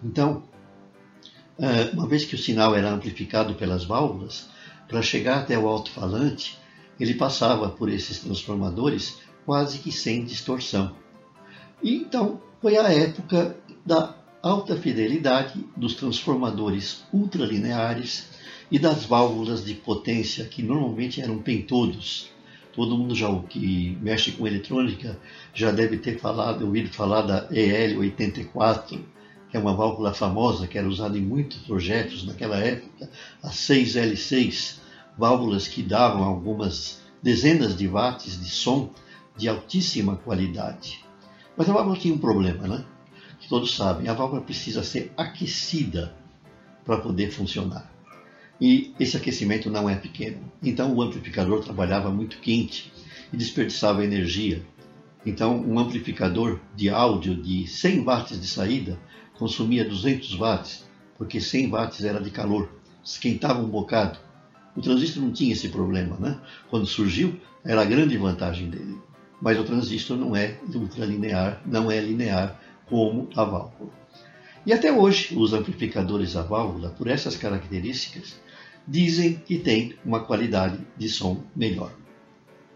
Então, 0.03 0.43
eh, 1.57 1.91
uma 1.93 2.05
vez 2.05 2.25
que 2.25 2.35
o 2.35 2.37
sinal 2.37 2.75
era 2.75 2.91
amplificado 2.91 3.55
pelas 3.55 3.85
válvulas, 3.85 4.49
para 4.85 5.01
chegar 5.01 5.39
até 5.39 5.57
o 5.57 5.65
alto-falante, 5.65 6.59
ele 6.99 7.13
passava 7.13 7.69
por 7.69 7.87
esses 7.87 8.19
transformadores 8.19 9.17
quase 9.45 9.79
que 9.79 9.93
sem 9.93 10.25
distorção. 10.25 10.93
E 11.81 11.95
então 11.95 12.41
foi 12.61 12.75
a 12.75 12.91
época 12.91 13.55
da 13.85 14.13
alta 14.43 14.75
fidelidade 14.75 15.65
dos 15.75 15.93
transformadores 15.93 17.05
ultralineares 17.13 18.27
e 18.69 18.77
das 18.77 19.05
válvulas 19.05 19.63
de 19.63 19.73
potência, 19.73 20.45
que 20.45 20.61
normalmente 20.61 21.21
eram 21.21 21.39
pentodos. 21.39 22.29
Todo 22.73 22.97
mundo 22.97 23.15
já 23.15 23.27
que 23.49 23.97
mexe 24.01 24.33
com 24.33 24.45
eletrônica 24.45 25.17
já 25.53 25.71
deve 25.71 25.97
ter 25.97 26.19
falado, 26.19 26.65
ouvido 26.65 26.89
falar 26.89 27.21
da 27.21 27.49
EL84, 27.49 28.99
que 29.49 29.57
é 29.57 29.59
uma 29.59 29.73
válvula 29.73 30.13
famosa 30.13 30.67
que 30.67 30.77
era 30.77 30.87
usada 30.87 31.17
em 31.17 31.21
muitos 31.21 31.57
projetos 31.59 32.25
naquela 32.25 32.57
época, 32.57 33.09
a 33.41 33.49
6L6, 33.49 34.79
válvulas 35.17 35.67
que 35.67 35.81
davam 35.81 36.23
algumas 36.23 37.01
dezenas 37.23 37.75
de 37.75 37.87
watts 37.87 38.39
de 38.39 38.49
som 38.49 38.91
de 39.35 39.47
altíssima 39.47 40.17
qualidade. 40.17 41.03
Mas 41.55 41.69
a 41.69 41.73
válvula 41.73 41.97
tinha 41.97 42.13
um 42.13 42.19
problema, 42.19 42.67
né? 42.67 42.85
Todos 43.49 43.75
sabem, 43.75 44.09
a 44.09 44.13
válvula 44.13 44.41
precisa 44.41 44.83
ser 44.83 45.13
aquecida 45.15 46.13
para 46.85 46.97
poder 46.97 47.31
funcionar. 47.31 47.96
E 48.59 48.93
esse 48.99 49.15
aquecimento 49.15 49.69
não 49.69 49.89
é 49.89 49.95
pequeno. 49.95 50.51
Então 50.63 50.93
o 50.93 51.01
amplificador 51.01 51.63
trabalhava 51.63 52.09
muito 52.09 52.39
quente 52.39 52.91
e 53.31 53.37
desperdiçava 53.37 54.03
energia. 54.03 54.63
Então 55.25 55.57
um 55.59 55.77
amplificador 55.77 56.59
de 56.75 56.89
áudio 56.89 57.35
de 57.35 57.67
100 57.67 58.03
watts 58.03 58.41
de 58.41 58.47
saída 58.47 58.99
consumia 59.37 59.85
200 59.85 60.33
watts, 60.35 60.85
porque 61.17 61.39
100 61.39 61.69
watts 61.69 62.03
era 62.03 62.19
de 62.19 62.31
calor, 62.31 62.69
esquentava 63.03 63.59
um 63.59 63.69
bocado. 63.69 64.19
O 64.75 64.81
transistor 64.81 65.23
não 65.23 65.31
tinha 65.31 65.53
esse 65.53 65.69
problema, 65.69 66.17
né? 66.17 66.39
Quando 66.69 66.85
surgiu, 66.85 67.39
era 67.63 67.81
a 67.81 67.85
grande 67.85 68.17
vantagem 68.17 68.69
dele. 68.69 68.97
Mas 69.41 69.59
o 69.59 69.63
transistor 69.63 70.17
não 70.17 70.35
é 70.35 70.59
ultralinear, 70.73 71.61
não 71.65 71.91
é 71.91 71.99
linear 71.99 72.59
como 72.87 73.29
a 73.35 73.43
válvula. 73.43 73.91
E 74.67 74.73
até 74.73 74.91
hoje, 74.91 75.33
os 75.33 75.53
amplificadores 75.53 76.35
a 76.35 76.41
válvula, 76.41 76.89
por 76.89 77.07
essas 77.07 77.37
características, 77.37 78.35
dizem 78.85 79.35
que 79.35 79.57
tem 79.57 79.95
uma 80.03 80.25
qualidade 80.25 80.85
de 80.97 81.07
som 81.07 81.41
melhor. 81.55 81.93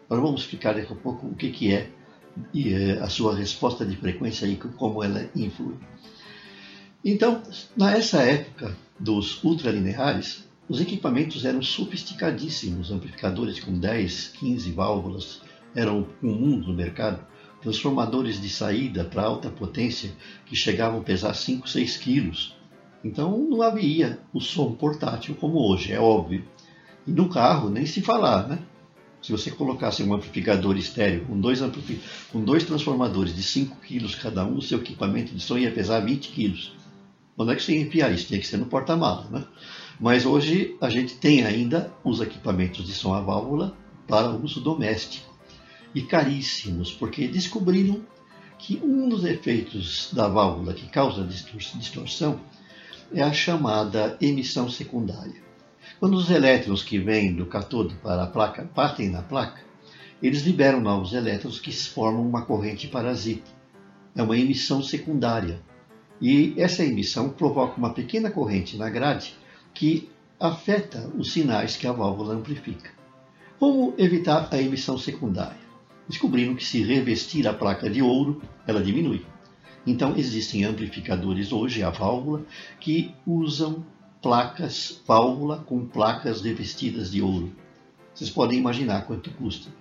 Agora 0.05 0.21
vamos 0.21 0.39
explicar 0.39 0.73
daqui 0.73 0.93
a 0.93 0.95
pouco 0.95 1.27
o 1.27 1.35
que, 1.35 1.51
que 1.51 1.73
é 1.73 1.89
e, 2.53 2.73
eh, 2.73 2.97
a 3.01 3.09
sua 3.09 3.35
resposta 3.35 3.85
de 3.85 3.97
frequência 3.97 4.45
e 4.45 4.55
como 4.55 5.03
ela 5.03 5.29
influi. 5.35 5.75
Então, 7.03 7.43
nessa 7.75 8.21
época 8.21 8.73
dos 8.97 9.43
ultralineares, 9.43 10.47
os 10.69 10.79
equipamentos 10.79 11.43
eram 11.43 11.61
sofisticadíssimos, 11.61 12.89
amplificadores 12.89 13.59
com 13.59 13.77
10, 13.77 14.29
15 14.39 14.71
válvulas 14.71 15.41
eram 15.75 16.07
comuns 16.21 16.65
no 16.65 16.73
mercado, 16.73 17.25
transformadores 17.61 18.41
de 18.41 18.49
saída 18.49 19.03
para 19.03 19.23
alta 19.23 19.49
potência 19.49 20.11
que 20.45 20.55
chegavam 20.55 20.99
a 20.99 21.03
pesar 21.03 21.33
5, 21.33 21.67
6 21.67 21.97
quilos, 21.97 22.55
então 23.03 23.37
não 23.37 23.61
havia 23.61 24.19
o 24.33 24.39
som 24.39 24.73
portátil 24.73 25.35
como 25.35 25.57
hoje, 25.59 25.91
é 25.91 25.99
óbvio. 25.99 26.43
E 27.05 27.11
no 27.11 27.29
carro 27.29 27.69
nem 27.69 27.85
se 27.85 28.01
falar, 28.01 28.47
né? 28.47 28.59
Se 29.21 29.31
você 29.31 29.51
colocasse 29.51 30.03
um 30.03 30.13
amplificador 30.13 30.77
estéreo 30.77 31.25
com 31.25 31.39
dois, 31.39 31.61
com 32.31 32.43
dois 32.43 32.63
transformadores 32.63 33.35
de 33.35 33.43
5 33.43 33.77
kg 33.77 34.15
cada 34.17 34.45
um, 34.45 34.57
o 34.57 34.61
seu 34.61 34.79
equipamento 34.79 35.33
de 35.33 35.41
som 35.41 35.57
ia 35.57 35.71
pesar 35.71 35.99
20 35.99 36.29
kg. 36.29 36.71
Onde 37.37 37.51
é 37.51 37.55
que 37.55 37.63
você 37.63 37.73
ia 37.73 37.81
enfiar 37.81 38.11
isso? 38.11 38.27
Tinha 38.27 38.39
que 38.39 38.47
ser 38.47 38.57
no 38.57 38.65
porta-malas, 38.65 39.29
né? 39.29 39.43
Mas 39.99 40.25
hoje 40.25 40.75
a 40.81 40.89
gente 40.89 41.15
tem 41.15 41.45
ainda 41.45 41.91
os 42.03 42.19
equipamentos 42.19 42.85
de 42.85 42.93
som 42.93 43.13
a 43.13 43.21
válvula 43.21 43.77
para 44.07 44.29
uso 44.29 44.59
doméstico. 44.59 45.30
E 45.93 46.01
caríssimos, 46.03 46.91
porque 46.91 47.27
descobriram 47.27 48.01
que 48.57 48.79
um 48.83 49.09
dos 49.09 49.25
efeitos 49.25 50.09
da 50.13 50.27
válvula 50.27 50.73
que 50.73 50.87
causa 50.87 51.25
distorção 51.25 52.39
é 53.13 53.21
a 53.21 53.33
chamada 53.33 54.17
emissão 54.21 54.69
secundária. 54.69 55.41
Quando 55.99 56.15
os 56.15 56.29
elétrons 56.29 56.83
que 56.83 56.97
vêm 56.97 57.33
do 57.33 57.45
cátodo 57.45 57.95
para 57.95 58.23
a 58.23 58.27
placa 58.27 58.69
partem 58.73 59.09
na 59.09 59.21
placa, 59.21 59.61
eles 60.21 60.43
liberam 60.43 60.79
novos 60.79 61.13
elétrons 61.13 61.59
que 61.59 61.71
formam 61.71 62.27
uma 62.27 62.43
corrente 62.43 62.87
parasita. 62.87 63.49
É 64.15 64.21
uma 64.21 64.37
emissão 64.37 64.83
secundária. 64.83 65.59
E 66.21 66.53
essa 66.57 66.83
emissão 66.83 67.29
provoca 67.29 67.77
uma 67.77 67.93
pequena 67.93 68.29
corrente 68.29 68.77
na 68.77 68.89
grade 68.89 69.35
que 69.73 70.09
afeta 70.39 71.11
os 71.17 71.31
sinais 71.31 71.75
que 71.75 71.87
a 71.87 71.91
válvula 71.91 72.35
amplifica. 72.35 72.91
Como 73.59 73.93
evitar 73.97 74.47
a 74.51 74.61
emissão 74.61 74.97
secundária? 74.97 75.60
Descobriram 76.11 76.55
que 76.55 76.65
se 76.65 76.83
revestir 76.83 77.47
a 77.47 77.53
placa 77.53 77.89
de 77.89 78.01
ouro, 78.01 78.41
ela 78.67 78.83
diminui. 78.83 79.25
Então, 79.87 80.13
existem 80.17 80.65
amplificadores 80.65 81.53
hoje, 81.53 81.81
a 81.83 81.89
válvula, 81.89 82.45
que 82.81 83.15
usam 83.25 83.85
placas, 84.21 85.01
válvula 85.07 85.59
com 85.59 85.85
placas 85.85 86.41
revestidas 86.41 87.09
de 87.09 87.21
ouro. 87.21 87.55
Vocês 88.13 88.29
podem 88.29 88.59
imaginar 88.59 89.07
quanto 89.07 89.31
custa. 89.31 89.71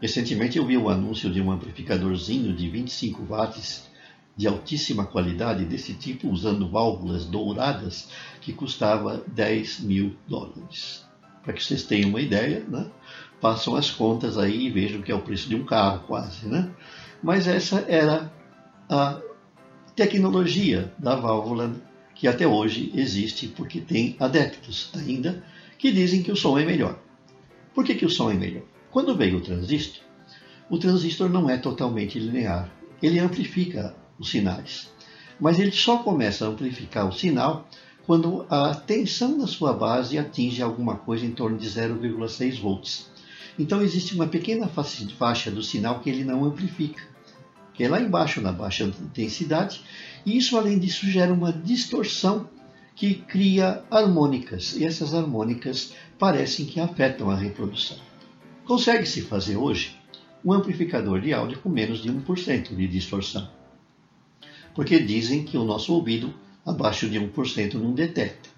Recentemente 0.00 0.56
eu 0.56 0.64
vi 0.64 0.78
o 0.78 0.88
anúncio 0.88 1.30
de 1.30 1.42
um 1.42 1.52
amplificadorzinho 1.52 2.56
de 2.56 2.70
25 2.70 3.22
watts 3.28 3.86
de 4.34 4.48
altíssima 4.48 5.04
qualidade 5.04 5.66
desse 5.66 5.92
tipo, 5.92 6.30
usando 6.30 6.66
válvulas 6.66 7.26
douradas, 7.26 8.08
que 8.40 8.54
custava 8.54 9.22
10 9.26 9.80
mil 9.80 10.16
dólares. 10.26 11.03
Para 11.44 11.52
que 11.52 11.62
vocês 11.62 11.82
tenham 11.82 12.08
uma 12.08 12.20
ideia, 12.20 12.64
né? 12.66 12.86
façam 13.40 13.76
as 13.76 13.90
contas 13.90 14.38
aí 14.38 14.66
e 14.66 14.70
vejam 14.70 15.02
que 15.02 15.12
é 15.12 15.14
o 15.14 15.20
preço 15.20 15.48
de 15.48 15.54
um 15.54 15.64
carro 15.64 16.04
quase. 16.06 16.46
Né? 16.46 16.70
Mas 17.22 17.46
essa 17.46 17.84
era 17.86 18.32
a 18.88 19.20
tecnologia 19.94 20.92
da 20.98 21.14
válvula 21.14 21.74
que 22.14 22.26
até 22.26 22.46
hoje 22.46 22.90
existe, 22.94 23.48
porque 23.48 23.80
tem 23.80 24.16
adeptos 24.18 24.90
ainda 24.94 25.44
que 25.76 25.92
dizem 25.92 26.22
que 26.22 26.32
o 26.32 26.36
som 26.36 26.58
é 26.58 26.64
melhor. 26.64 26.98
Por 27.74 27.84
que, 27.84 27.94
que 27.94 28.06
o 28.06 28.10
som 28.10 28.30
é 28.30 28.34
melhor? 28.34 28.62
Quando 28.90 29.16
veio 29.16 29.38
o 29.38 29.40
transistor, 29.40 30.02
o 30.70 30.78
transistor 30.78 31.28
não 31.28 31.50
é 31.50 31.58
totalmente 31.58 32.18
linear, 32.18 32.72
ele 33.02 33.18
amplifica 33.18 33.94
os 34.18 34.30
sinais. 34.30 34.90
Mas 35.38 35.58
ele 35.58 35.72
só 35.72 35.98
começa 35.98 36.46
a 36.46 36.48
amplificar 36.48 37.06
o 37.06 37.12
sinal 37.12 37.68
quando 38.06 38.46
a 38.50 38.74
tensão 38.74 39.38
da 39.38 39.46
sua 39.46 39.72
base 39.72 40.18
atinge 40.18 40.62
alguma 40.62 40.96
coisa 40.96 41.24
em 41.24 41.32
torno 41.32 41.56
de 41.56 41.68
0,6 41.68 42.60
volts. 42.60 43.10
Então 43.58 43.82
existe 43.82 44.14
uma 44.14 44.26
pequena 44.26 44.68
faixa 44.68 45.50
do 45.50 45.62
sinal 45.62 46.00
que 46.00 46.10
ele 46.10 46.24
não 46.24 46.44
amplifica 46.44 47.14
que 47.74 47.82
é 47.82 47.88
lá 47.88 48.00
embaixo 48.00 48.40
na 48.40 48.52
baixa 48.52 48.84
intensidade, 48.84 49.82
e 50.24 50.36
isso 50.36 50.56
além 50.56 50.78
disso 50.78 51.06
gera 51.10 51.32
uma 51.32 51.52
distorção 51.52 52.48
que 52.94 53.14
cria 53.14 53.82
harmônicas, 53.90 54.76
e 54.76 54.84
essas 54.84 55.12
harmônicas 55.12 55.92
parecem 56.16 56.64
que 56.64 56.78
afetam 56.78 57.28
a 57.28 57.34
reprodução. 57.34 57.98
Consegue-se 58.64 59.22
fazer 59.22 59.56
hoje 59.56 59.98
um 60.44 60.52
amplificador 60.52 61.20
de 61.20 61.32
áudio 61.32 61.58
com 61.58 61.68
menos 61.68 62.00
de 62.00 62.08
1% 62.08 62.74
de 62.74 62.86
distorção, 62.86 63.50
porque 64.74 65.00
dizem 65.00 65.42
que 65.42 65.58
o 65.58 65.64
nosso 65.64 65.92
ouvido 65.92 66.32
abaixo 66.64 67.08
de 67.08 67.18
1% 67.18 67.74
não 67.74 67.92
detecta. 67.92 68.48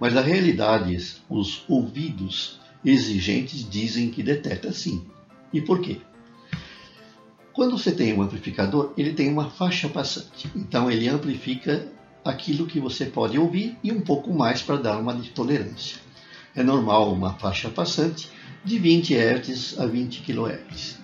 Mas 0.00 0.14
na 0.14 0.20
realidade, 0.20 0.96
os 1.28 1.64
ouvidos 1.68 2.60
exigentes 2.84 3.68
dizem 3.68 4.10
que 4.10 4.22
detecta 4.22 4.72
sim. 4.72 5.04
E 5.52 5.60
por 5.60 5.80
quê? 5.80 5.98
Quando 7.52 7.76
você 7.76 7.92
tem 7.92 8.14
um 8.14 8.22
amplificador, 8.22 8.92
ele 8.96 9.12
tem 9.12 9.30
uma 9.30 9.50
faixa 9.50 9.88
passante. 9.88 10.50
Então 10.56 10.90
ele 10.90 11.08
amplifica 11.08 11.86
aquilo 12.24 12.66
que 12.66 12.80
você 12.80 13.04
pode 13.04 13.38
ouvir 13.38 13.76
e 13.82 13.92
um 13.92 14.00
pouco 14.00 14.32
mais 14.32 14.62
para 14.62 14.76
dar 14.76 14.98
uma 14.98 15.14
tolerância. 15.34 15.98
É 16.54 16.62
normal 16.62 17.12
uma 17.12 17.34
faixa 17.34 17.68
passante 17.68 18.30
de 18.64 18.78
20 18.78 19.14
Hz 19.14 19.78
a 19.78 19.86
20 19.86 20.22
kHz. 20.22 20.98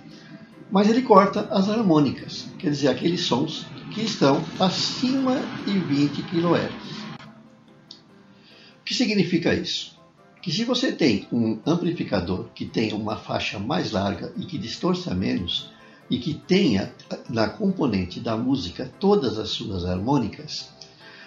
Mas 0.70 0.88
ele 0.88 1.02
corta 1.02 1.48
as 1.50 1.68
harmônicas, 1.68 2.46
quer 2.58 2.70
dizer, 2.70 2.88
aqueles 2.88 3.22
sons 3.22 3.66
que 3.92 4.02
estão 4.02 4.44
acima 4.60 5.36
de 5.64 5.78
20 5.78 6.22
kHz. 6.22 6.98
O 8.80 8.84
que 8.84 8.94
significa 8.94 9.54
isso? 9.54 9.98
Que 10.42 10.52
se 10.52 10.64
você 10.64 10.92
tem 10.92 11.26
um 11.32 11.58
amplificador 11.66 12.48
que 12.54 12.64
tem 12.64 12.92
uma 12.92 13.16
faixa 13.16 13.58
mais 13.58 13.92
larga 13.92 14.32
e 14.36 14.44
que 14.44 14.56
distorça 14.58 15.14
menos, 15.14 15.70
e 16.10 16.18
que 16.18 16.34
tenha 16.34 16.92
na 17.28 17.48
componente 17.48 18.18
da 18.20 18.36
música 18.36 18.90
todas 18.98 19.38
as 19.38 19.50
suas 19.50 19.84
harmônicas, 19.84 20.70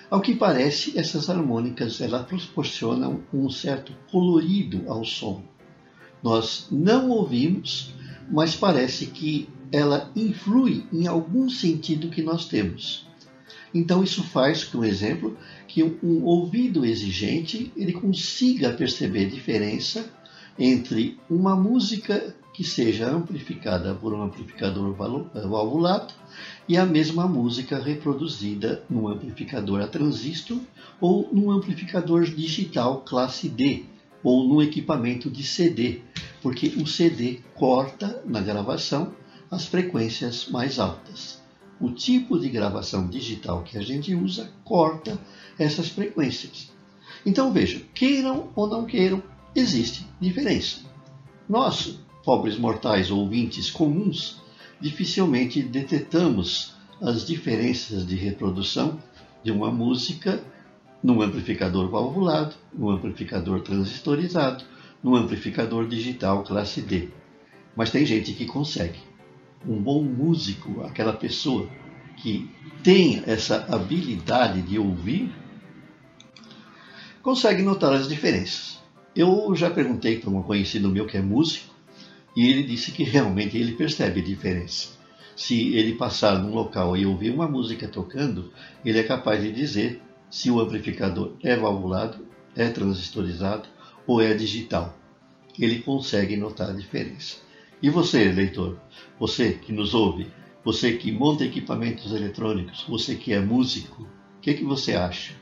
ao 0.09 0.19
que 0.19 0.35
parece, 0.35 0.97
essas 0.97 1.29
harmônicas 1.29 2.01
elas 2.01 2.25
proporcionam 2.25 3.23
um 3.33 3.49
certo 3.49 3.93
colorido 4.11 4.83
ao 4.91 5.05
som. 5.05 5.43
Nós 6.21 6.67
não 6.69 7.09
ouvimos, 7.09 7.93
mas 8.29 8.55
parece 8.55 9.05
que 9.05 9.47
ela 9.71 10.11
influi 10.15 10.85
em 10.91 11.07
algum 11.07 11.49
sentido 11.49 12.09
que 12.09 12.21
nós 12.21 12.45
temos. 12.45 13.07
Então 13.73 14.03
isso 14.03 14.23
faz, 14.23 14.63
por 14.63 14.83
exemplo, 14.83 15.37
que 15.67 15.81
um 15.81 16.23
ouvido 16.25 16.85
exigente 16.85 17.71
ele 17.75 17.93
consiga 17.93 18.73
perceber 18.73 19.27
diferença 19.27 20.11
entre 20.59 21.17
uma 21.29 21.55
música 21.55 22.35
que 22.53 22.63
seja 22.65 23.09
amplificada 23.09 23.95
por 23.95 24.13
um 24.13 24.21
amplificador 24.21 24.93
valvulato 24.93 26.13
e 26.67 26.75
a 26.77 26.85
mesma 26.85 27.25
música 27.25 27.79
reproduzida 27.79 28.83
num 28.89 29.07
amplificador 29.07 29.81
a 29.81 29.87
transistor 29.87 30.59
ou 30.99 31.29
num 31.31 31.49
amplificador 31.49 32.25
digital 32.25 33.01
classe 33.01 33.47
D, 33.47 33.85
ou 34.23 34.47
no 34.47 34.61
equipamento 34.61 35.29
de 35.29 35.43
CD, 35.43 36.01
porque 36.41 36.73
o 36.77 36.85
CD 36.85 37.39
corta 37.55 38.21
na 38.25 38.41
gravação 38.41 39.13
as 39.51 39.65
frequências 39.65 40.47
mais 40.47 40.79
altas. 40.79 41.41
O 41.79 41.91
tipo 41.91 42.39
de 42.39 42.47
gravação 42.47 43.07
digital 43.07 43.63
que 43.63 43.77
a 43.77 43.81
gente 43.81 44.15
usa 44.15 44.49
corta 44.63 45.19
essas 45.59 45.89
frequências. 45.89 46.71
Então 47.25 47.51
vejam, 47.51 47.81
queiram 47.93 48.49
ou 48.55 48.67
não 48.67 48.85
queiram, 48.85 49.21
existe 49.53 50.07
diferença. 50.19 50.79
Nós, 51.49 51.99
pobres 52.23 52.57
mortais 52.57 53.11
ouvintes 53.11 53.69
comuns, 53.69 54.41
dificilmente 54.79 55.61
detectamos 55.61 56.73
as 57.01 57.25
diferenças 57.25 58.07
de 58.07 58.15
reprodução 58.15 58.97
de 59.43 59.51
uma 59.51 59.71
música 59.71 60.41
num 61.03 61.21
amplificador 61.21 61.89
valvulado, 61.89 62.55
num 62.73 62.89
amplificador 62.89 63.61
transistorizado, 63.61 64.63
num 65.03 65.15
amplificador 65.15 65.87
digital 65.87 66.43
classe 66.43 66.81
D. 66.81 67.09
Mas 67.75 67.89
tem 67.89 68.05
gente 68.05 68.33
que 68.33 68.45
consegue. 68.45 69.10
Um 69.67 69.81
bom 69.81 70.03
músico, 70.03 70.81
aquela 70.83 71.13
pessoa 71.13 71.69
que 72.17 72.49
tem 72.83 73.23
essa 73.25 73.65
habilidade 73.69 74.61
de 74.61 74.77
ouvir, 74.79 75.31
consegue 77.21 77.61
notar 77.61 77.93
as 77.93 78.07
diferenças. 78.07 78.79
Eu 79.15 79.53
já 79.55 79.69
perguntei 79.69 80.19
para 80.19 80.29
um 80.29 80.41
conhecido 80.41 80.89
meu 80.89 81.05
que 81.05 81.17
é 81.17 81.21
músico 81.21 81.73
e 82.35 82.47
ele 82.47 82.63
disse 82.63 82.91
que 82.91 83.03
realmente 83.03 83.57
ele 83.57 83.73
percebe 83.73 84.21
a 84.21 84.23
diferença. 84.23 84.89
Se 85.35 85.75
ele 85.75 85.95
passar 85.95 86.39
num 86.39 86.53
local 86.53 86.95
e 86.95 87.05
ouvir 87.05 87.31
uma 87.31 87.47
música 87.47 87.87
tocando, 87.87 88.51
ele 88.85 88.99
é 88.99 89.03
capaz 89.03 89.41
de 89.41 89.51
dizer 89.51 90.01
se 90.29 90.49
o 90.49 90.59
amplificador 90.59 91.33
é 91.43 91.55
valvulado, 91.55 92.25
é 92.55 92.69
transistorizado 92.69 93.67
ou 94.07 94.21
é 94.21 94.33
digital. 94.33 94.97
Ele 95.59 95.79
consegue 95.79 96.37
notar 96.37 96.69
a 96.69 96.73
diferença. 96.73 97.37
E 97.81 97.89
você, 97.89 98.31
leitor, 98.31 98.77
você 99.19 99.53
que 99.53 99.73
nos 99.73 99.95
ouve, 99.95 100.27
você 100.63 100.97
que 100.97 101.11
monta 101.11 101.43
equipamentos 101.43 102.11
eletrônicos, 102.13 102.85
você 102.87 103.15
que 103.15 103.33
é 103.33 103.39
músico, 103.39 104.03
o 104.03 104.39
que, 104.39 104.53
que 104.53 104.63
você 104.63 104.93
acha? 104.93 105.33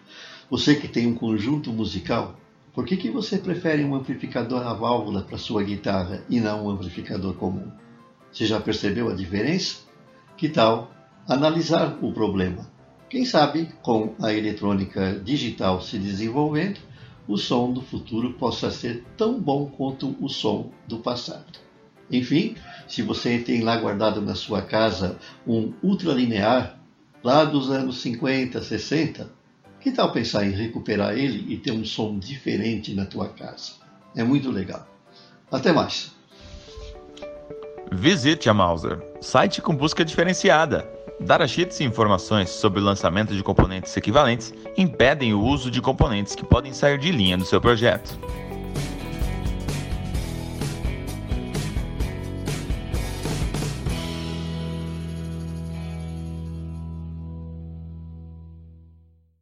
Você 0.49 0.75
que 0.75 0.87
tem 0.87 1.05
um 1.05 1.15
conjunto 1.15 1.69
musical, 1.73 2.39
por 2.73 2.85
que, 2.85 2.95
que 2.95 3.09
você 3.09 3.37
prefere 3.37 3.83
um 3.83 3.93
amplificador 3.93 4.65
a 4.65 4.73
válvula 4.73 5.21
para 5.21 5.37
sua 5.37 5.63
guitarra 5.63 6.23
e 6.29 6.39
não 6.39 6.65
um 6.65 6.69
amplificador 6.69 7.33
comum? 7.33 7.69
Você 8.31 8.45
já 8.45 8.61
percebeu 8.61 9.09
a 9.09 9.13
diferença? 9.13 9.79
Que 10.37 10.47
tal 10.47 10.91
analisar 11.27 11.97
o 12.01 12.13
problema? 12.13 12.71
Quem 13.09 13.25
sabe, 13.25 13.69
com 13.81 14.15
a 14.21 14.33
eletrônica 14.33 15.19
digital 15.19 15.81
se 15.81 15.97
desenvolvendo, 15.97 16.79
o 17.27 17.35
som 17.35 17.73
do 17.73 17.81
futuro 17.81 18.33
possa 18.33 18.71
ser 18.71 19.03
tão 19.17 19.37
bom 19.41 19.65
quanto 19.65 20.15
o 20.21 20.29
som 20.29 20.71
do 20.87 20.99
passado. 20.99 21.68
Enfim, 22.11 22.55
se 22.87 23.01
você 23.01 23.37
tem 23.37 23.61
lá 23.61 23.77
guardado 23.77 24.21
na 24.21 24.35
sua 24.35 24.61
casa 24.61 25.17
um 25.45 25.73
ultralinear 25.83 26.77
lá 27.23 27.43
dos 27.43 27.69
anos 27.69 28.01
50, 28.01 28.61
60, 28.61 29.29
que 29.79 29.91
tal 29.91 30.11
pensar 30.11 30.45
em 30.45 30.51
recuperar 30.51 31.17
ele 31.17 31.53
e 31.53 31.57
ter 31.57 31.71
um 31.71 31.85
som 31.85 32.17
diferente 32.17 32.93
na 32.93 33.05
tua 33.05 33.29
casa? 33.29 33.73
É 34.15 34.23
muito 34.23 34.49
legal. 34.51 34.87
Até 35.51 35.71
mais. 35.71 36.11
Visite 37.91 38.49
a 38.49 38.53
Mauser, 38.53 38.99
site 39.19 39.61
com 39.61 39.75
busca 39.75 40.05
diferenciada 40.05 40.99
Datasheets 41.19 41.79
e 41.81 41.83
informações 41.83 42.49
sobre 42.49 42.79
o 42.79 42.83
lançamento 42.83 43.35
de 43.35 43.43
componentes 43.43 43.95
equivalentes 43.97 44.53
impedem 44.77 45.33
o 45.33 45.41
uso 45.41 45.69
de 45.69 45.81
componentes 45.81 46.33
que 46.33 46.45
podem 46.45 46.71
sair 46.71 46.97
de 46.97 47.11
linha 47.11 47.37
do 47.37 47.43
seu 47.43 47.59
projeto. 47.59 48.17